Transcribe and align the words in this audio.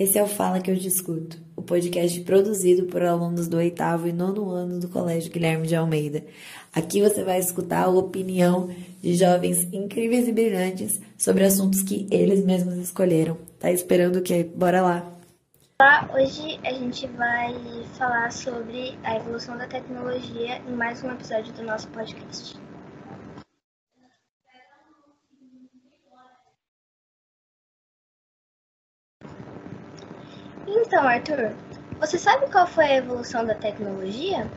Esse 0.00 0.18
é 0.18 0.22
o 0.22 0.26
Fala 0.26 0.62
que 0.62 0.70
eu 0.70 0.76
discuto, 0.76 1.38
podcast 1.70 2.20
produzido 2.22 2.86
por 2.86 3.00
alunos 3.00 3.46
do 3.46 3.56
oitavo 3.56 4.08
e 4.08 4.12
nono 4.12 4.50
ano 4.50 4.80
do 4.80 4.88
Colégio 4.88 5.30
Guilherme 5.30 5.68
de 5.68 5.76
Almeida. 5.76 6.24
Aqui 6.74 7.00
você 7.00 7.22
vai 7.22 7.38
escutar 7.38 7.84
a 7.84 7.88
opinião 7.88 8.68
de 9.00 9.14
jovens 9.14 9.72
incríveis 9.72 10.26
e 10.26 10.32
brilhantes 10.32 11.00
sobre 11.16 11.44
assuntos 11.44 11.80
que 11.80 12.08
eles 12.10 12.44
mesmos 12.44 12.74
escolheram. 12.74 13.38
Tá 13.60 13.70
esperando 13.70 14.16
o 14.16 14.22
quê? 14.22 14.50
Bora 14.52 14.82
lá! 14.82 15.12
Olá, 15.80 16.10
hoje 16.12 16.58
a 16.64 16.72
gente 16.72 17.06
vai 17.06 17.54
falar 17.96 18.32
sobre 18.32 18.98
a 19.04 19.14
evolução 19.14 19.56
da 19.56 19.68
tecnologia 19.68 20.60
em 20.68 20.74
mais 20.74 21.04
um 21.04 21.10
episódio 21.12 21.52
do 21.52 21.62
nosso 21.62 21.86
podcast. 21.88 22.58
Então, 30.72 31.06
Arthur, 31.06 31.52
você 32.00 32.18
sabe 32.18 32.50
qual 32.50 32.66
foi 32.66 32.86
a 32.86 32.96
evolução 32.96 33.44
da 33.44 33.54
tecnologia? 33.54 34.50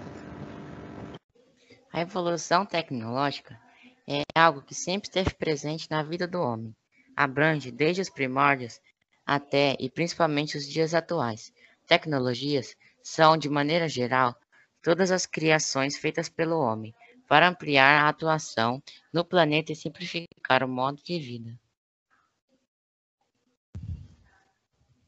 A 1.91 1.99
evolução 1.99 2.65
tecnológica 2.65 3.59
é 4.07 4.23
algo 4.33 4.61
que 4.61 4.73
sempre 4.73 5.09
esteve 5.09 5.33
presente 5.35 5.91
na 5.91 6.01
vida 6.01 6.25
do 6.25 6.41
homem. 6.41 6.73
Abrange 7.15 7.69
desde 7.69 8.01
os 8.01 8.09
primórdios 8.09 8.79
até 9.25 9.75
e 9.77 9.89
principalmente 9.89 10.57
os 10.57 10.65
dias 10.65 10.93
atuais. 10.93 11.51
Tecnologias 11.85 12.75
são, 13.03 13.37
de 13.37 13.49
maneira 13.49 13.89
geral, 13.89 14.33
todas 14.81 15.11
as 15.11 15.25
criações 15.25 15.97
feitas 15.97 16.29
pelo 16.29 16.57
homem 16.57 16.95
para 17.27 17.49
ampliar 17.49 18.05
a 18.05 18.09
atuação 18.09 18.81
no 19.11 19.25
planeta 19.25 19.73
e 19.73 19.75
simplificar 19.75 20.63
o 20.63 20.67
modo 20.67 21.01
de 21.03 21.19
vida. 21.19 21.59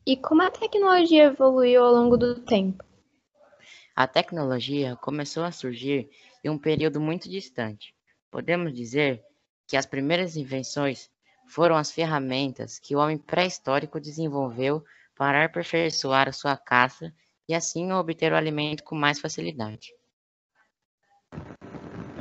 E 0.07 0.15
como 0.15 0.43
a 0.43 0.51
tecnologia 0.51 1.23
evoluiu 1.23 1.83
ao 1.83 1.91
longo 1.91 2.15
do 2.15 2.35
tempo? 2.35 2.83
A 3.95 4.05
tecnologia 4.05 4.95
começou 4.97 5.43
a 5.43 5.51
surgir 5.51 6.11
em 6.43 6.49
um 6.49 6.59
período 6.59 7.01
muito 7.01 7.27
distante. 7.27 7.91
Podemos 8.29 8.71
dizer 8.71 9.23
que 9.67 9.75
as 9.75 9.87
primeiras 9.87 10.35
invenções 10.35 11.09
foram 11.47 11.75
as 11.75 11.91
ferramentas 11.91 12.77
que 12.77 12.95
o 12.95 12.99
homem 12.99 13.17
pré-histórico 13.17 13.99
desenvolveu 13.99 14.83
para 15.15 15.43
aperfeiçoar 15.43 16.29
a 16.29 16.33
sua 16.33 16.55
caça 16.55 17.11
e 17.49 17.55
assim 17.55 17.91
obter 17.91 18.31
o 18.31 18.35
alimento 18.35 18.83
com 18.83 18.93
mais 18.93 19.19
facilidade. 19.19 19.91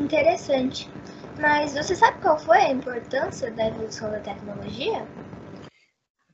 Interessante. 0.01 0.89
Mas 1.39 1.75
você 1.75 1.95
sabe 1.95 2.19
qual 2.23 2.39
foi 2.39 2.59
a 2.59 2.71
importância 2.71 3.51
da 3.51 3.67
evolução 3.67 4.11
da 4.11 4.21
tecnologia? 4.21 5.07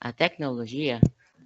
A 0.00 0.12
tecnologia 0.12 1.00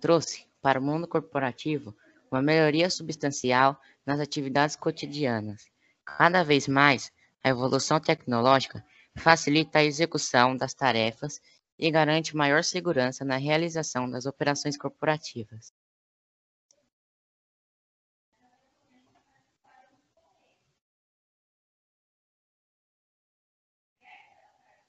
trouxe 0.04 0.46
para 0.60 0.78
o 0.78 0.82
mundo 0.82 1.08
corporativo 1.08 1.96
uma 2.30 2.42
melhoria 2.42 2.90
substancial 2.90 3.80
nas 4.04 4.20
atividades 4.20 4.76
cotidianas. 4.76 5.64
Cada 6.04 6.42
vez 6.42 6.68
mais, 6.68 7.10
a 7.42 7.48
evolução 7.48 7.98
tecnológica 7.98 8.84
facilita 9.16 9.78
a 9.78 9.84
execução 9.84 10.54
das 10.54 10.74
tarefas 10.74 11.40
e 11.78 11.90
garante 11.90 12.36
maior 12.36 12.62
segurança 12.62 13.24
na 13.24 13.38
realização 13.38 14.10
das 14.10 14.26
operações 14.26 14.76
corporativas. 14.76 15.72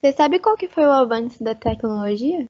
Você 0.01 0.11
sabe 0.11 0.39
qual 0.39 0.57
que 0.57 0.67
foi 0.67 0.83
o 0.83 0.91
avanço 0.91 1.41
da 1.41 1.55
tecnologia? 1.55 2.45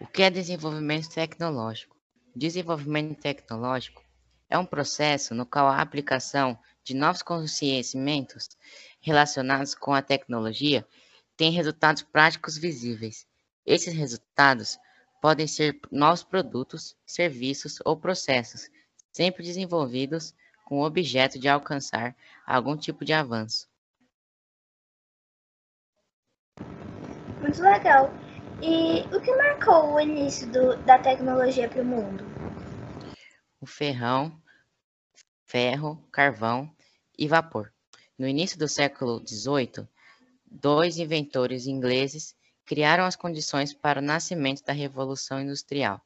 O 0.00 0.06
que 0.06 0.22
é 0.22 0.30
desenvolvimento 0.30 1.10
tecnológico? 1.10 1.96
Desenvolvimento 2.34 3.20
tecnológico 3.20 4.00
é 4.48 4.56
um 4.56 4.64
processo 4.64 5.34
no 5.34 5.44
qual 5.44 5.66
a 5.66 5.82
aplicação 5.82 6.56
de 6.84 6.94
novos 6.94 7.20
conhecimentos 7.20 8.48
relacionados 9.00 9.74
com 9.74 9.92
a 9.92 10.00
tecnologia 10.00 10.86
tem 11.36 11.50
resultados 11.50 12.02
práticos 12.02 12.56
visíveis. 12.56 13.26
Esses 13.66 13.92
resultados 13.92 14.78
podem 15.20 15.48
ser 15.48 15.80
novos 15.90 16.22
produtos, 16.22 16.96
serviços 17.04 17.78
ou 17.84 17.96
processos, 17.96 18.70
sempre 19.10 19.42
desenvolvidos 19.42 20.32
com 20.64 20.78
o 20.78 20.86
objeto 20.86 21.40
de 21.40 21.48
alcançar 21.48 22.14
algum 22.46 22.76
tipo 22.76 23.04
de 23.04 23.12
avanço. 23.12 23.68
Muito 27.40 27.60
legal. 27.60 28.27
E 28.60 29.02
o 29.14 29.20
que 29.20 29.36
marcou 29.36 29.94
o 29.94 30.00
início 30.00 30.50
do, 30.50 30.76
da 30.84 30.98
tecnologia 30.98 31.68
para 31.68 31.80
o 31.80 31.84
mundo? 31.84 32.24
O 33.60 33.66
ferrão, 33.66 34.36
ferro, 35.46 36.04
carvão 36.10 36.68
e 37.16 37.28
vapor. 37.28 37.72
No 38.18 38.26
início 38.26 38.58
do 38.58 38.66
século 38.66 39.22
XVIII, 39.24 39.86
dois 40.44 40.98
inventores 40.98 41.68
ingleses 41.68 42.34
criaram 42.66 43.04
as 43.04 43.14
condições 43.14 43.72
para 43.72 44.00
o 44.00 44.04
nascimento 44.04 44.64
da 44.64 44.72
Revolução 44.72 45.40
Industrial, 45.40 46.00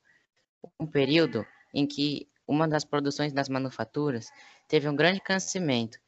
um 0.78 0.86
período 0.86 1.46
em 1.72 1.86
que 1.86 2.28
uma 2.46 2.68
das 2.68 2.84
produções 2.84 3.32
das 3.32 3.48
manufaturas 3.48 4.30
teve 4.68 4.88
um 4.88 4.94
grande 4.94 5.20
crescimento. 5.20 5.98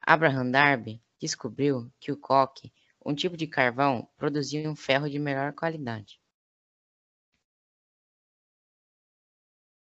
Abraham 0.00 0.52
Darby 0.52 1.02
descobriu 1.20 1.90
que 1.98 2.12
o 2.12 2.16
coque 2.16 2.72
um 3.04 3.14
tipo 3.14 3.36
de 3.36 3.46
carvão 3.46 4.08
produzia 4.16 4.68
um 4.68 4.76
ferro 4.76 5.08
de 5.08 5.18
melhor 5.18 5.52
qualidade. 5.52 6.20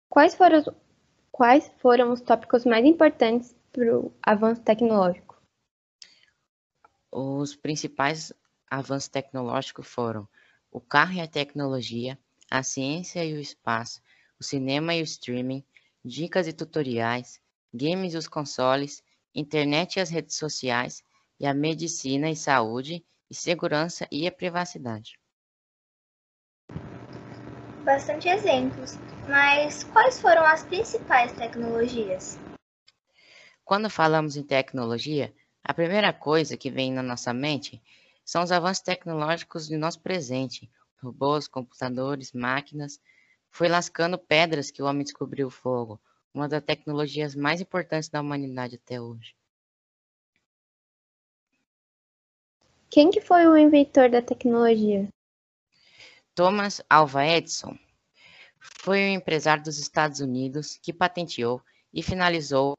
Quais 0.09 0.35
foram, 0.35 0.59
os, 0.59 0.69
quais 1.31 1.73
foram 1.79 2.13
os 2.13 2.21
tópicos 2.21 2.65
mais 2.65 2.85
importantes 2.85 3.57
para 3.73 3.99
o 3.99 4.13
avanço 4.23 4.61
tecnológico? 4.61 5.41
Os 7.11 7.57
principais 7.57 8.33
avanços 8.71 9.09
tecnológicos 9.09 9.87
foram 9.87 10.29
o 10.71 10.81
carro 10.81 11.15
e 11.15 11.21
a 11.21 11.27
tecnologia, 11.27 12.19
a 12.51 12.63
ciência 12.63 13.25
e 13.25 13.35
o 13.35 13.41
espaço, 13.41 14.01
o 14.39 14.45
cinema 14.45 14.95
e 14.95 15.01
o 15.01 15.05
streaming, 15.05 15.65
dicas 16.05 16.47
e 16.47 16.53
tutoriais, 16.53 17.41
games 17.73 18.15
e 18.15 18.17
os 18.17 18.29
consoles, 18.29 19.03
internet 19.35 19.97
e 19.97 20.01
as 20.01 20.11
redes 20.11 20.37
sociais 20.37 21.03
e 21.39 21.47
a 21.47 21.55
medicina 21.55 22.31
e 22.31 22.37
saúde, 22.37 23.05
e 23.31 23.35
segurança 23.35 24.07
e 24.11 24.27
a 24.27 24.33
privacidade. 24.33 25.19
Bastante 27.85 28.29
exemplos, 28.29 28.99
mas 29.29 29.85
quais 29.85 30.21
foram 30.21 30.45
as 30.45 30.63
principais 30.63 31.33
tecnologias? 31.33 32.39
Quando 33.65 33.89
falamos 33.89 34.37
em 34.37 34.43
tecnologia, 34.43 35.35
a 35.65 35.73
primeira 35.73 36.13
coisa 36.13 36.57
que 36.57 36.71
vem 36.71 36.93
na 36.93 37.03
nossa 37.03 37.33
mente 37.33 37.83
são 38.25 38.43
os 38.43 38.53
avanços 38.53 38.83
tecnológicos 38.83 39.67
de 39.67 39.77
nosso 39.77 40.01
presente, 40.01 40.71
robôs, 41.03 41.49
computadores, 41.49 42.33
máquinas. 42.33 43.01
Foi 43.51 43.69
lascando 43.69 44.19
pedras 44.19 44.71
que 44.71 44.83
o 44.83 44.87
homem 44.87 45.05
descobriu 45.05 45.49
o 45.49 45.51
fogo, 45.51 46.01
uma 46.33 46.49
das 46.49 46.63
tecnologias 46.63 47.35
mais 47.35 47.61
importantes 47.61 48.09
da 48.09 48.21
humanidade 48.21 48.77
até 48.77 49.01
hoje. 49.01 49.35
Quem 52.93 53.11
que 53.11 53.23
foi 53.23 53.47
o 53.47 53.57
inventor 53.57 54.11
da 54.11 54.21
tecnologia? 54.21 55.09
Thomas 56.35 56.83
Alva 56.91 57.25
Edison 57.25 57.75
foi 58.61 58.99
um 58.99 59.15
empresário 59.15 59.65
dos 59.65 59.79
Estados 59.79 60.21
Unidos 60.21 60.77
que 60.77 60.93
patenteou 60.93 61.63
e 61.91 62.03
finalizou 62.03 62.75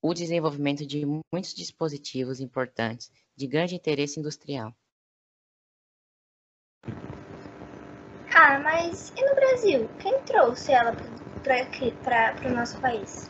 o 0.00 0.14
desenvolvimento 0.14 0.86
de 0.86 1.04
muitos 1.04 1.52
dispositivos 1.52 2.38
importantes 2.38 3.10
de 3.34 3.48
grande 3.48 3.74
interesse 3.74 4.20
industrial. 4.20 4.72
Ah, 8.32 8.60
mas 8.60 9.12
e 9.16 9.24
no 9.28 9.34
Brasil? 9.34 9.88
Quem 10.00 10.22
trouxe 10.22 10.70
ela 10.70 10.92
para 11.42 12.48
o 12.48 12.54
nosso 12.54 12.80
país? 12.80 13.28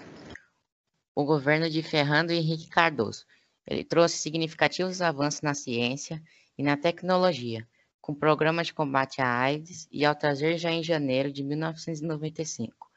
O 1.15 1.25
governo 1.25 1.71
de 1.71 1.83
Fernando 1.83 2.31
Henrique 2.31 2.69
Cardoso, 2.69 3.25
ele 3.67 3.85
trouxe 3.85 4.19
significativos 4.19 5.01
avanços 5.01 5.43
na 5.43 5.55
ciência 5.55 6.23
e 6.57 6.63
na 6.63 6.77
tecnologia, 6.77 7.67
com 8.01 8.15
programas 8.15 8.69
de 8.69 8.75
combate 8.75 9.21
à 9.21 9.29
AIDS 9.29 9.89
e 9.91 10.05
ao 10.05 10.15
trazer 10.15 10.59
já 10.59 10.71
em 10.71 10.83
janeiro 10.83 11.33
de 11.33 11.43
1995 11.43 12.91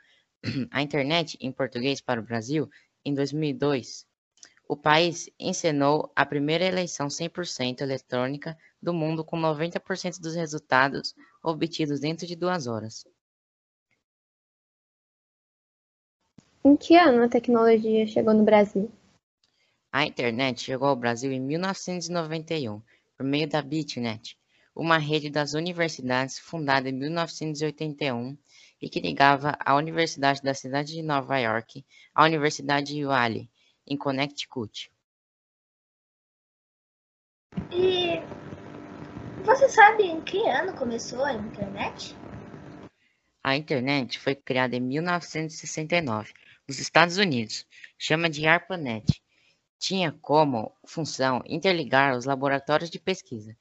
a 0.71 0.81
internet 0.81 1.37
em 1.39 1.51
português 1.51 2.01
para 2.01 2.19
o 2.19 2.23
Brasil 2.23 2.69
em 3.03 3.13
2002. 3.13 4.05
O 4.67 4.75
país 4.75 5.29
encenou 5.39 6.11
a 6.15 6.25
primeira 6.25 6.65
eleição 6.65 7.07
100% 7.07 7.81
eletrônica 7.81 8.57
do 8.81 8.93
mundo 8.93 9.23
com 9.23 9.37
90% 9.37 10.19
dos 10.19 10.35
resultados 10.35 11.13
obtidos 11.43 11.99
dentro 11.99 12.25
de 12.25 12.35
duas 12.35 12.65
horas. 12.65 13.05
Em 16.63 16.75
que 16.75 16.95
ano 16.97 17.23
a 17.23 17.29
tecnologia 17.29 18.07
chegou 18.07 18.33
no 18.33 18.43
Brasil? 18.43 18.91
A 19.95 20.03
internet 20.03 20.61
chegou 20.61 20.89
ao 20.89 20.95
Brasil 20.97 21.31
em 21.31 21.39
1991, 21.39 22.81
por 23.17 23.25
meio 23.25 23.47
da 23.47 23.61
BitNet, 23.61 24.37
uma 24.75 24.97
rede 24.97 25.29
das 25.29 25.53
universidades 25.53 26.37
fundada 26.37 26.89
em 26.89 26.91
1981 26.91 28.37
e 28.81 28.89
que 28.89 28.99
ligava 28.99 29.57
a 29.57 29.73
Universidade 29.73 30.41
da 30.41 30.53
Cidade 30.53 30.91
de 30.91 31.01
Nova 31.01 31.37
York 31.37 31.85
à 32.13 32.25
Universidade 32.25 32.99
Yale, 32.99 33.49
em 33.87 33.95
Connecticut. 33.95 34.91
E 37.71 38.19
você 39.45 39.69
sabe 39.69 40.03
em 40.03 40.19
que 40.19 40.45
ano 40.45 40.73
começou 40.73 41.23
a 41.23 41.31
internet? 41.31 42.13
A 43.41 43.55
internet 43.55 44.19
foi 44.19 44.35
criada 44.35 44.75
em 44.75 44.81
1969 44.81 46.33
nos 46.67 46.79
Estados 46.79 47.17
Unidos. 47.17 47.65
Chama 47.97 48.29
de 48.29 48.45
ARPANET. 48.45 49.23
Tinha 49.77 50.11
como 50.11 50.75
função 50.85 51.41
interligar 51.45 52.17
os 52.17 52.25
laboratórios 52.25 52.89
de 52.89 52.99
pesquisa. 52.99 53.55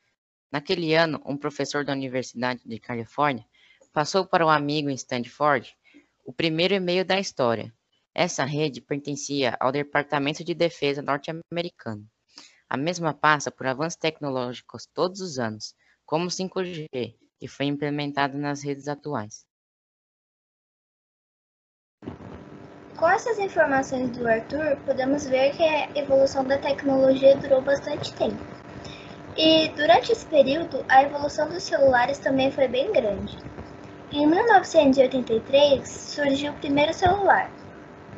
Naquele 0.51 0.95
ano, 0.95 1.21
um 1.27 1.37
professor 1.37 1.85
da 1.85 1.93
Universidade 1.93 2.63
de 2.65 2.79
Califórnia 2.79 3.45
passou 3.93 4.27
para 4.27 4.47
um 4.47 4.51
amigo 4.51 4.89
em 4.89 4.95
Stanford 4.95 5.77
o 6.25 6.33
primeiro 6.33 6.75
e-mail 6.75 7.05
da 7.05 7.19
história. 7.19 7.73
Essa 8.15 8.45
rede 8.45 8.81
pertencia 8.81 9.57
ao 9.61 9.73
Departamento 9.73 10.45
de 10.45 10.55
Defesa 10.55 11.03
norte-americano. 11.03 12.09
A 12.69 12.77
mesma 12.77 13.13
passa 13.13 13.51
por 13.51 13.67
avanços 13.67 13.97
tecnológicos 13.97 14.87
todos 14.87 15.21
os 15.21 15.39
anos, 15.39 15.75
como 16.07 16.27
o 16.27 16.31
5G, 16.31 16.89
que 17.39 17.49
foi 17.49 17.67
implementado 17.67 18.39
nas 18.39 18.63
redes 18.63 18.89
atuais. 18.89 19.45
Com 23.05 23.11
essas 23.11 23.39
informações 23.39 24.13
do 24.13 24.27
Arthur, 24.27 24.79
podemos 24.87 25.27
ver 25.27 25.55
que 25.55 25.63
a 25.63 25.91
evolução 25.95 26.43
da 26.43 26.57
tecnologia 26.57 27.37
durou 27.37 27.61
bastante 27.61 28.15
tempo. 28.15 28.43
E 29.37 29.69
durante 29.77 30.11
esse 30.11 30.25
período, 30.25 30.83
a 30.89 31.03
evolução 31.03 31.47
dos 31.51 31.65
celulares 31.65 32.19
também 32.19 32.51
foi 32.51 32.67
bem 32.67 32.91
grande. 32.93 33.37
Em 34.11 34.27
1983 34.27 35.87
surgiu 35.87 36.53
o 36.53 36.57
primeiro 36.57 36.95
celular, 36.95 37.51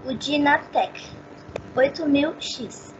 o 0.04 0.14
Dynatec 0.14 1.04
8000X. 1.74 2.94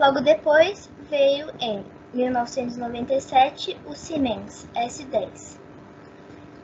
Logo 0.00 0.22
depois 0.22 0.88
veio 1.10 1.52
em 1.60 1.84
1997 2.14 3.78
o 3.84 3.92
Siemens 3.92 4.66
S10. 4.74 5.60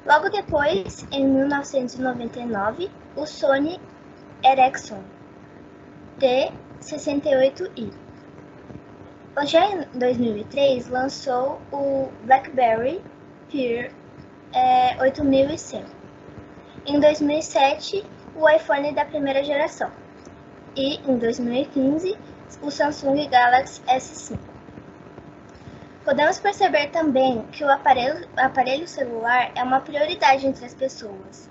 Logo 0.06 0.30
depois, 0.30 1.06
em 1.12 1.22
1999, 1.26 2.90
o 3.18 3.26
Sony 3.26 3.80
Ericsson 4.44 5.02
T68i. 6.20 7.92
Já 9.44 9.66
em 9.66 9.88
2003, 9.92 10.88
lançou 10.88 11.60
o 11.72 12.12
BlackBerry 12.22 13.02
Peer 13.50 13.92
é, 14.52 14.96
8100. 15.02 15.84
Em 16.86 17.00
2007, 17.00 18.04
o 18.36 18.48
iPhone 18.48 18.94
da 18.94 19.04
primeira 19.04 19.42
geração. 19.42 19.90
E 20.76 20.98
em 20.98 21.18
2015, 21.18 22.16
o 22.62 22.70
Samsung 22.70 23.28
Galaxy 23.28 23.82
S5. 23.82 24.38
Podemos 26.04 26.38
perceber 26.38 26.90
também 26.90 27.42
que 27.50 27.64
o 27.64 27.70
aparelho, 27.70 28.28
aparelho 28.36 28.86
celular 28.86 29.50
é 29.56 29.62
uma 29.62 29.80
prioridade 29.80 30.46
entre 30.46 30.64
as 30.64 30.74
pessoas, 30.74 31.50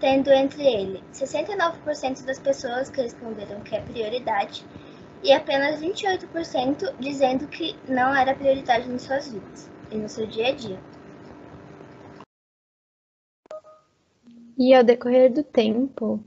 tendo 0.00 0.30
entre 0.30 0.62
ele 0.62 1.02
69% 1.12 2.24
das 2.24 2.38
pessoas 2.38 2.90
que 2.90 3.00
responderam 3.00 3.60
que 3.60 3.74
é 3.74 3.80
prioridade 3.80 4.64
e 5.22 5.32
apenas 5.32 5.80
28% 5.80 6.94
dizendo 6.98 7.46
que 7.48 7.74
não 7.88 8.14
era 8.14 8.34
prioridade 8.34 8.88
em 8.88 8.98
suas 8.98 9.32
vidas 9.32 9.70
e 9.90 9.96
no 9.96 10.08
seu 10.08 10.26
dia 10.26 10.48
a 10.48 10.52
dia. 10.52 10.78
E 14.58 14.74
ao 14.74 14.82
decorrer 14.82 15.32
do 15.32 15.42
tempo, 15.42 16.20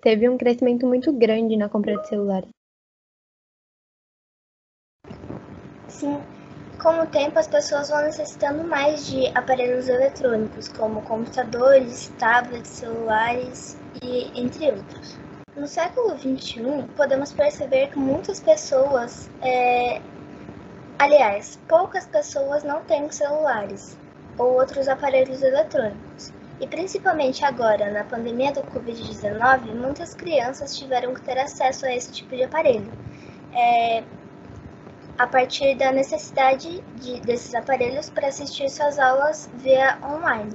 teve 0.00 0.28
um 0.28 0.38
crescimento 0.38 0.86
muito 0.86 1.12
grande 1.12 1.56
na 1.56 1.68
compra 1.68 1.96
de 1.98 2.08
celulares. 2.08 2.48
Sim, 5.88 6.22
com 6.78 7.00
o 7.00 7.06
tempo, 7.06 7.38
as 7.38 7.48
pessoas 7.48 7.88
vão 7.88 8.02
necessitando 8.02 8.62
mais 8.62 9.06
de 9.06 9.26
aparelhos 9.34 9.88
eletrônicos, 9.88 10.68
como 10.68 11.02
computadores, 11.02 12.12
tablets, 12.18 12.70
celulares 12.70 13.76
e 14.02 14.30
entre 14.40 14.70
outros. 14.70 15.18
No 15.56 15.66
século 15.66 16.16
XXI, 16.16 16.84
podemos 16.96 17.32
perceber 17.32 17.88
que 17.88 17.98
muitas 17.98 18.38
pessoas, 18.38 19.28
é... 19.42 20.00
aliás, 20.98 21.58
poucas 21.66 22.06
pessoas 22.06 22.62
não 22.62 22.80
têm 22.82 23.10
celulares 23.10 23.98
ou 24.38 24.54
outros 24.54 24.86
aparelhos 24.86 25.42
eletrônicos. 25.42 26.32
E 26.60 26.66
principalmente 26.66 27.44
agora, 27.44 27.90
na 27.90 28.04
pandemia 28.04 28.52
do 28.52 28.62
Covid-19, 28.62 29.74
muitas 29.74 30.14
crianças 30.14 30.76
tiveram 30.76 31.12
que 31.12 31.22
ter 31.22 31.38
acesso 31.38 31.86
a 31.86 31.92
esse 31.92 32.12
tipo 32.12 32.36
de 32.36 32.44
aparelho. 32.44 32.90
É, 33.52 34.04
a 35.18 35.26
partir 35.26 35.74
da 35.76 35.90
necessidade 35.90 36.80
de, 37.00 37.20
desses 37.22 37.52
aparelhos 37.52 38.08
para 38.08 38.28
assistir 38.28 38.70
suas 38.70 39.00
aulas 39.00 39.48
via 39.54 39.98
online. 40.00 40.52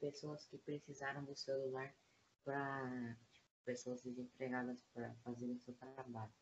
Pessoas 0.00 0.44
que 0.46 0.58
precisaram 0.58 1.22
do 1.22 1.36
celular 1.36 1.94
para 2.44 3.16
tipo, 3.32 3.46
pessoas 3.64 4.02
desempregadas 4.02 4.82
para 4.92 5.14
fazer 5.24 5.46
o 5.46 5.58
seu 5.60 5.72
trabalho. 5.74 6.32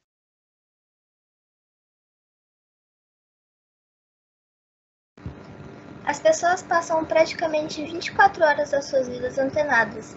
As 6.06 6.18
pessoas 6.18 6.62
passam 6.62 7.04
praticamente 7.04 7.84
24 7.84 8.42
horas 8.42 8.70
das 8.70 8.86
suas 8.86 9.06
vidas 9.06 9.36
antenadas, 9.36 10.16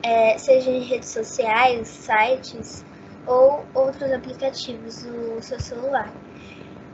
é, 0.00 0.38
seja 0.38 0.70
em 0.70 0.84
redes 0.84 1.08
sociais, 1.08 1.88
sites, 1.88 2.84
ou 3.26 3.64
outros 3.74 4.10
aplicativos 4.12 5.02
do 5.02 5.42
seu 5.42 5.58
celular. 5.60 6.12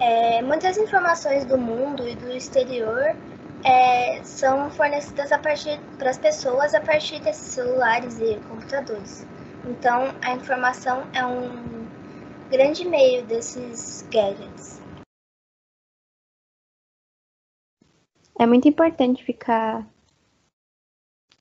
É, 0.00 0.40
muitas 0.42 0.78
informações 0.78 1.44
do 1.44 1.58
mundo 1.58 2.08
e 2.08 2.14
do 2.14 2.30
exterior 2.30 3.14
é, 3.64 4.22
são 4.24 4.70
fornecidas 4.70 5.30
para 5.98 6.10
as 6.10 6.18
pessoas 6.18 6.74
a 6.74 6.80
partir 6.80 7.20
desses 7.20 7.52
celulares 7.52 8.18
e 8.18 8.36
computadores. 8.48 9.26
Então, 9.68 10.14
a 10.22 10.32
informação 10.32 11.02
é 11.12 11.24
um 11.24 11.86
grande 12.50 12.84
meio 12.86 13.24
desses 13.26 14.02
gadgets. 14.10 14.80
É 18.38 18.46
muito 18.46 18.66
importante 18.66 19.22
ficar 19.22 19.86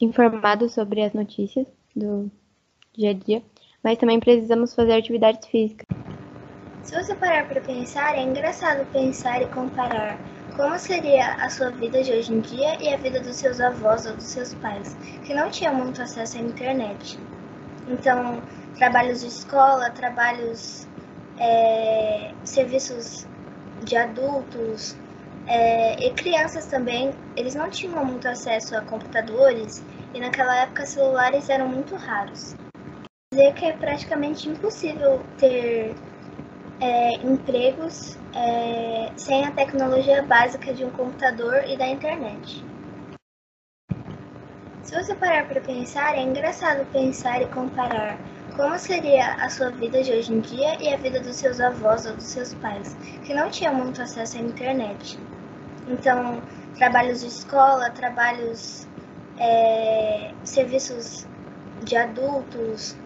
informado 0.01 0.69
sobre 0.69 1.01
as 1.01 1.13
notícias 1.13 1.65
do 1.95 2.29
dia 2.93 3.11
a 3.11 3.13
dia 3.13 3.41
mas 3.83 3.97
também 3.97 4.19
precisamos 4.19 4.73
fazer 4.73 4.93
atividades 4.93 5.47
físicas. 5.47 5.85
Se 6.83 6.95
você 6.95 7.13
parar 7.15 7.47
para 7.47 7.61
pensar, 7.61 8.17
é 8.17 8.21
engraçado 8.21 8.85
pensar 8.91 9.41
e 9.41 9.45
comparar 9.47 10.19
como 10.55 10.77
seria 10.77 11.35
a 11.35 11.49
sua 11.49 11.69
vida 11.69 12.03
de 12.03 12.11
hoje 12.11 12.33
em 12.33 12.41
dia 12.41 12.75
e 12.81 12.93
a 12.93 12.97
vida 12.97 13.21
dos 13.21 13.37
seus 13.37 13.61
avós 13.61 14.05
ou 14.05 14.13
dos 14.13 14.31
seus 14.31 14.53
pais, 14.55 14.95
que 15.23 15.33
não 15.33 15.49
tinham 15.49 15.73
muito 15.73 16.01
acesso 16.01 16.37
à 16.37 16.41
internet. 16.41 17.17
Então, 17.87 18.43
trabalhos 18.77 19.21
de 19.21 19.27
escola, 19.27 19.89
trabalhos, 19.91 20.87
é, 21.37 22.33
serviços 22.43 23.27
de 23.83 23.95
adultos 23.95 24.95
é, 25.47 26.07
e 26.07 26.11
crianças 26.11 26.65
também, 26.65 27.13
eles 27.37 27.55
não 27.55 27.69
tinham 27.69 28.03
muito 28.03 28.27
acesso 28.27 28.75
a 28.75 28.81
computadores 28.81 29.81
e 30.13 30.19
naquela 30.19 30.63
época 30.63 30.85
celulares 30.85 31.49
eram 31.49 31.69
muito 31.69 31.95
raros 31.95 32.55
dizer 33.39 33.53
que 33.53 33.65
é 33.65 33.71
praticamente 33.71 34.49
impossível 34.49 35.21
ter 35.37 35.95
é, 36.81 37.13
empregos 37.25 38.17
é, 38.35 39.11
sem 39.15 39.45
a 39.45 39.51
tecnologia 39.51 40.21
básica 40.23 40.73
de 40.73 40.83
um 40.83 40.91
computador 40.91 41.63
e 41.67 41.77
da 41.77 41.87
internet. 41.87 42.63
Se 44.83 44.95
você 44.95 45.15
parar 45.15 45.47
para 45.47 45.61
pensar, 45.61 46.17
é 46.17 46.21
engraçado 46.21 46.85
pensar 46.91 47.41
e 47.41 47.45
comparar 47.47 48.17
como 48.57 48.77
seria 48.77 49.35
a 49.35 49.49
sua 49.49 49.69
vida 49.69 50.03
de 50.03 50.11
hoje 50.11 50.33
em 50.33 50.41
dia 50.41 50.75
e 50.81 50.93
a 50.93 50.97
vida 50.97 51.21
dos 51.21 51.37
seus 51.37 51.61
avós 51.61 52.05
ou 52.05 52.13
dos 52.15 52.25
seus 52.25 52.53
pais, 52.55 52.93
que 53.23 53.33
não 53.33 53.49
tinham 53.49 53.73
muito 53.73 54.01
acesso 54.01 54.37
à 54.37 54.41
internet. 54.41 55.17
Então, 55.87 56.43
trabalhos 56.77 57.21
de 57.21 57.27
escola, 57.27 57.89
trabalhos, 57.91 58.85
é, 59.37 60.31
serviços 60.43 61.25
de 61.83 61.95
adultos, 61.95 62.97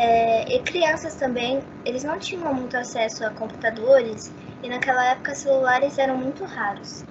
É, 0.00 0.54
e 0.54 0.62
crianças 0.62 1.16
também, 1.16 1.60
eles 1.84 2.04
não 2.04 2.20
tinham 2.20 2.54
muito 2.54 2.76
acesso 2.76 3.26
a 3.26 3.30
computadores 3.30 4.30
e 4.62 4.68
naquela 4.68 5.04
época 5.10 5.34
celulares 5.34 5.98
eram 5.98 6.16
muito 6.16 6.44
raros. 6.44 7.02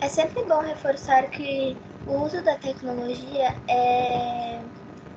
É 0.00 0.08
sempre 0.08 0.44
bom 0.46 0.60
reforçar 0.62 1.30
que 1.30 1.76
o 2.08 2.24
uso 2.24 2.42
da 2.42 2.56
tecnologia 2.56 3.54
é, 3.68 4.60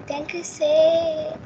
tem 0.05 0.23
que 0.25 0.43
ser 0.43 1.39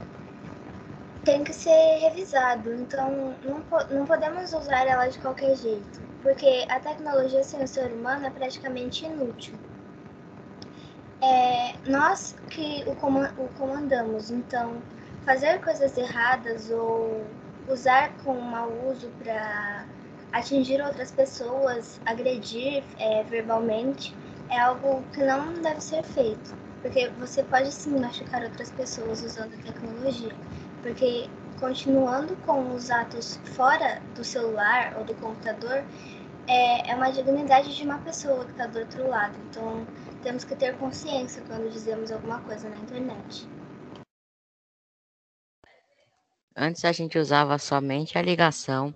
tem 1.24 1.42
que 1.42 1.54
ser 1.54 2.00
revisado, 2.02 2.74
então 2.76 3.38
não, 3.46 3.64
não 3.90 4.06
podemos 4.06 4.52
usar 4.52 4.86
ela 4.86 5.08
de 5.08 5.18
qualquer 5.20 5.56
jeito, 5.56 6.02
porque 6.22 6.66
a 6.68 6.82
tecnologia 6.82 7.42
sem 7.46 7.64
o 7.64 7.68
ser 7.68 7.94
humano 7.94 8.26
é 8.26 8.30
praticamente 8.30 9.06
inútil. 9.06 9.58
É, 11.24 11.76
nós 11.88 12.36
que 12.50 12.84
o, 12.86 12.96
comandamos, 13.58 14.30
então 14.30 14.82
fazer 15.26 15.62
coisas 15.62 15.98
erradas 15.98 16.70
ou 16.70 17.26
usar 17.70 18.12
com 18.26 18.34
mau 18.42 18.70
uso 18.92 19.10
para 19.24 19.86
atingir 20.34 20.82
outras 20.82 21.12
pessoas, 21.12 22.02
agredir 22.06 22.84
é, 23.00 23.24
verbalmente, 23.24 24.14
é 24.50 24.60
algo 24.60 25.02
que 25.14 25.24
não 25.24 25.54
deve 25.62 25.80
ser 25.80 26.04
feito, 26.04 26.54
porque 26.82 27.08
você 27.18 27.42
pode 27.42 27.72
sim 27.72 27.98
machucar 27.98 28.44
outras 28.44 28.70
pessoas 28.72 29.24
usando 29.24 29.54
a 29.54 29.64
tecnologia, 29.64 30.36
porque 30.82 31.30
continuando 31.58 32.36
com 32.46 32.76
os 32.76 32.92
atos 32.92 33.40
fora 33.56 34.02
do 34.14 34.26
celular 34.26 34.96
ou 34.98 35.06
do 35.06 35.14
computador 35.16 35.86
é, 36.48 36.92
é 36.92 36.96
uma 36.96 37.10
dignidade 37.10 37.74
de 37.74 37.84
uma 37.84 38.00
pessoa 38.00 38.44
que 38.44 38.52
está 38.52 38.66
do 38.66 38.80
outro 38.80 39.08
lado. 39.08 39.34
Então 39.50 39.88
temos 40.24 40.44
que 40.44 40.56
ter 40.56 40.78
consciência 40.78 41.44
quando 41.48 41.70
dizemos 41.70 42.12
alguma 42.12 42.42
coisa 42.42 42.70
na 42.70 42.78
internet. 42.78 43.48
Antes 46.56 46.86
a 46.86 46.92
gente 46.92 47.20
usava 47.20 47.58
somente 47.58 48.18
a 48.18 48.22
ligação 48.22 48.94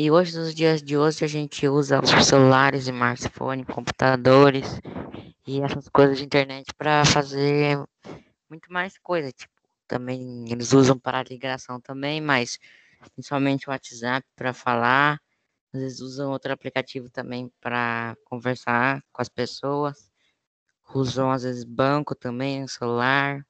e 0.00 0.12
hoje, 0.12 0.38
nos 0.38 0.54
dias 0.54 0.80
de 0.80 0.96
hoje, 0.96 1.24
a 1.24 1.26
gente 1.28 1.66
usa 1.66 2.00
celulares, 2.24 2.84
smartphone, 2.84 3.64
computadores 3.64 4.80
e 5.44 5.60
essas 5.60 5.88
coisas 5.88 6.18
de 6.18 6.24
internet 6.24 6.72
para 6.74 7.04
fazer 7.04 7.76
muito 8.48 8.72
mais 8.72 8.96
coisa. 8.98 9.32
Tipo, 9.32 9.52
também 9.88 10.50
eles 10.52 10.72
usam 10.72 10.96
para 10.96 11.24
ligação 11.24 11.80
também, 11.80 12.20
mas 12.20 12.60
principalmente 13.12 13.68
o 13.68 13.72
WhatsApp 13.72 14.24
para 14.36 14.54
falar. 14.54 15.20
Às 15.74 15.80
vezes 15.80 16.00
usam 16.00 16.30
outro 16.30 16.52
aplicativo 16.52 17.10
também 17.10 17.50
para 17.60 18.16
conversar 18.24 19.02
com 19.12 19.20
as 19.20 19.28
pessoas. 19.28 20.07
Usam 20.94 21.30
às 21.30 21.42
vezes 21.42 21.64
banco 21.64 22.14
também 22.14 22.66
celular. 22.66 23.44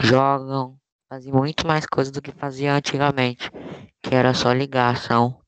Jogam. 0.00 0.76
Fazem 1.08 1.32
muito 1.32 1.66
mais 1.66 1.86
coisa 1.86 2.12
do 2.12 2.20
que 2.20 2.32
fazia 2.32 2.74
antigamente, 2.74 3.50
que 4.02 4.14
era 4.14 4.34
só 4.34 4.52
ligação. 4.52 5.40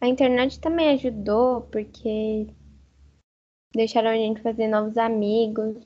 A 0.00 0.08
internet 0.08 0.60
também 0.60 0.90
ajudou 0.90 1.62
porque 1.62 2.48
deixaram 3.74 4.10
a 4.10 4.16
gente 4.16 4.42
fazer 4.42 4.66
novos 4.66 4.98
amigos, 4.98 5.76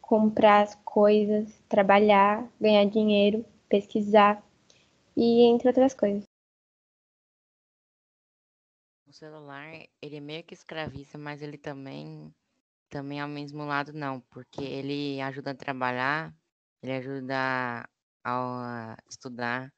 comprar 0.00 0.62
as 0.62 0.74
coisas, 0.84 1.50
trabalhar, 1.68 2.46
ganhar 2.60 2.84
dinheiro, 2.84 3.44
pesquisar 3.68 4.40
e 5.16 5.42
entre 5.46 5.68
outras 5.68 5.94
coisas. 5.94 6.31
O 9.12 9.14
celular, 9.14 9.70
ele 10.00 10.22
meio 10.22 10.42
que 10.42 10.54
escraviza, 10.54 11.18
mas 11.18 11.42
ele 11.42 11.58
também 11.58 12.34
também 12.88 13.20
ao 13.20 13.28
mesmo 13.28 13.62
lado 13.62 13.92
não, 13.92 14.22
porque 14.22 14.62
ele 14.64 15.20
ajuda 15.20 15.50
a 15.50 15.54
trabalhar, 15.54 16.34
ele 16.82 16.92
ajuda 16.92 17.86
a 18.24 18.96
estudar, 19.06 19.70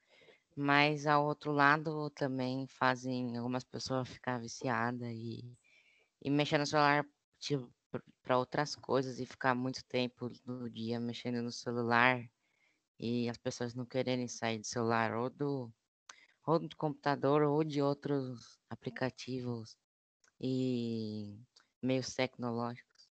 mas 0.56 1.04
ao 1.08 1.26
outro 1.26 1.50
lado 1.50 2.10
também 2.10 2.68
fazem 2.68 3.36
algumas 3.36 3.64
pessoas 3.64 4.08
ficar 4.08 4.38
viciadas 4.38 5.10
e, 5.10 5.58
e 6.22 6.30
mexer 6.30 6.58
no 6.58 6.66
celular 6.66 7.04
tipo, 7.40 7.68
para 8.22 8.38
outras 8.38 8.76
coisas 8.76 9.18
e 9.18 9.26
ficar 9.26 9.52
muito 9.56 9.84
tempo 9.86 10.30
no 10.46 10.70
dia 10.70 11.00
mexendo 11.00 11.42
no 11.42 11.50
celular 11.50 12.22
e 13.00 13.28
as 13.28 13.36
pessoas 13.36 13.74
não 13.74 13.84
quererem 13.84 14.28
sair 14.28 14.60
do 14.60 14.66
celular 14.66 15.12
ou 15.12 15.28
do, 15.28 15.74
ou 16.46 16.58
do 16.58 16.76
computador 16.76 17.42
ou 17.42 17.64
de 17.64 17.80
outros 17.80 18.58
aplicativos 18.68 19.76
e 20.40 21.38
meios 21.82 22.14
tecnológicos. 22.14 23.08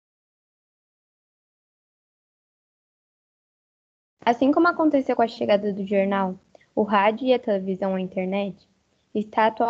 Assim 4.24 4.52
como 4.52 4.68
aconteceu 4.68 5.16
com 5.16 5.22
a 5.22 5.28
chegada 5.28 5.72
do 5.72 5.86
jornal, 5.86 6.38
o 6.74 6.82
rádio 6.82 7.26
e 7.26 7.34
a 7.34 7.38
televisão 7.38 7.94
à 7.94 8.00
internet 8.00 8.68
está 9.14 9.46
atu 9.46 9.64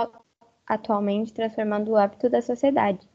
atualmente 0.67 1.33
transformando 1.33 1.91
o 1.91 1.97
hábito 1.97 2.29
da 2.29 2.41
sociedade. 2.41 3.09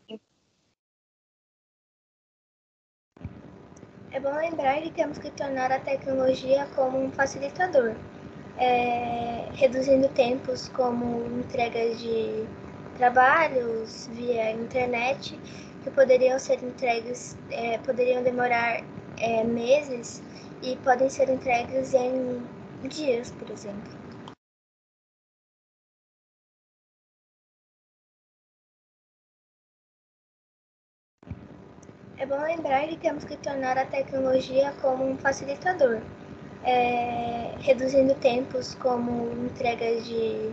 É 4.11 4.19
bom 4.19 4.35
lembrar 4.35 4.81
que 4.81 4.91
temos 4.91 5.17
que 5.17 5.31
tornar 5.31 5.71
a 5.71 5.79
tecnologia 5.79 6.67
como 6.75 6.97
um 6.97 7.11
facilitador, 7.11 7.95
é, 8.57 9.49
reduzindo 9.53 10.09
tempos 10.09 10.69
como 10.69 11.25
entregas 11.39 11.99
de 11.99 12.45
trabalhos 12.97 14.07
via 14.13 14.51
internet 14.51 15.39
que 15.83 15.91
poderiam 15.91 16.39
ser 16.39 16.61
entregues, 16.63 17.37
é, 17.51 17.77
poderiam 17.79 18.23
demorar 18.23 18.83
é, 19.19 19.43
meses 19.43 20.23
e 20.61 20.75
podem 20.77 21.09
ser 21.09 21.29
entregues 21.29 21.93
em 21.93 22.41
dias, 22.89 23.31
por 23.31 23.49
exemplo. 23.51 24.07
É 32.17 32.25
bom 32.25 32.41
lembrar 32.41 32.87
que 32.87 32.97
temos 32.97 33.23
que 33.23 33.37
tornar 33.37 33.77
a 33.77 33.85
tecnologia 33.85 34.73
como 34.81 35.03
um 35.05 35.17
facilitador, 35.17 36.01
é, 36.63 37.53
reduzindo 37.59 38.13
tempos 38.15 38.75
como 38.75 39.31
entregas 39.45 40.05
de 40.05 40.51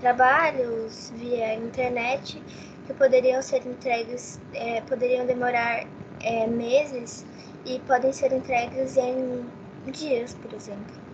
trabalhos 0.00 1.10
via 1.16 1.54
internet 1.54 2.42
que 2.86 2.94
poderiam 2.94 3.40
ser 3.40 3.66
entregues, 3.66 4.40
é, 4.52 4.80
poderiam 4.82 5.26
demorar 5.26 5.86
é, 6.22 6.46
meses 6.46 7.24
e 7.64 7.78
podem 7.80 8.12
ser 8.12 8.32
entregues 8.32 8.96
em 8.96 9.46
dias, 9.90 10.34
por 10.34 10.52
exemplo. 10.52 11.04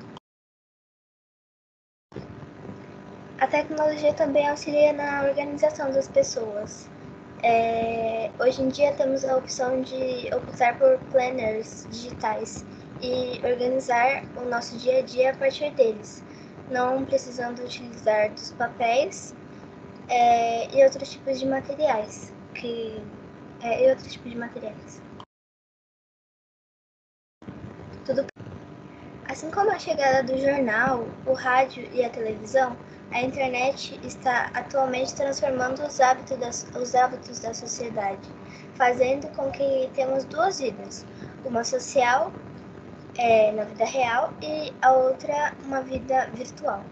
A 3.38 3.47
tecnologia 3.47 4.12
também 4.12 4.49
auxilia 4.49 4.92
na 4.92 5.23
organização 5.23 5.90
das 5.90 6.09
pessoas. 6.09 6.90
É, 7.42 8.30
hoje 8.38 8.61
em 8.61 8.68
dia 8.68 8.92
temos 8.92 9.25
a 9.25 9.37
opção 9.37 9.80
de 9.80 10.28
optar 10.35 10.78
por 10.78 10.99
planners 11.11 11.87
digitais 11.90 12.66
e 13.02 13.40
organizar 13.45 14.25
o 14.37 14.45
nosso 14.49 14.76
dia 14.78 14.99
a 14.99 15.02
dia 15.02 15.30
a 15.30 15.37
partir 15.37 15.71
deles, 15.73 16.23
não 16.71 17.04
precisando 17.04 17.62
utilizar 17.62 18.30
dos 18.33 18.52
papéis 18.52 19.35
é, 20.09 20.75
e 20.75 20.85
outros 20.85 21.11
tipos 21.11 21.38
de 21.38 21.47
materiais 21.47 22.33
que 22.54 23.02
é, 23.62 23.87
e 23.87 23.90
outros 23.90 24.12
tipos 24.12 24.30
de 24.30 24.38
materiais. 24.38 25.02
Tudo 28.04 28.26
assim 29.28 29.50
como 29.50 29.71
a 29.71 29.78
chegada 29.78 30.25
do 30.25 30.38
jornal, 30.38 31.07
o 31.25 31.33
rádio 31.33 31.88
e 31.92 32.04
a 32.04 32.11
televisão, 32.11 32.76
a 33.12 33.23
internet 33.23 33.99
está 34.04 34.50
atualmente 34.54 35.14
transformando 35.14 35.83
os 35.83 36.00
hábitos, 36.00 36.37
das, 36.37 36.66
os 36.75 36.95
hábitos 36.95 37.38
da 37.40 37.54
sociedade, 37.54 38.28
fazendo 38.75 39.28
com 39.35 39.50
que 39.50 39.90
temos 39.95 40.25
duas 40.25 40.59
vidas, 40.59 41.07
uma 41.45 41.64
social, 41.64 42.33
é, 43.21 43.53
na 43.53 43.65
vida 43.65 43.85
real, 43.85 44.33
e 44.43 44.73
a 44.81 44.93
outra 44.93 45.53
uma 45.62 45.83
vida 45.83 46.29
virtual. 46.33 46.83